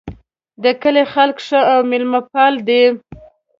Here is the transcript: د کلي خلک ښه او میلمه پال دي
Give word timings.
د 0.63 0.65
کلي 0.81 1.03
خلک 1.13 1.37
ښه 1.47 1.59
او 1.71 1.79
میلمه 1.89 2.21
پال 2.31 2.53
دي 2.67 2.83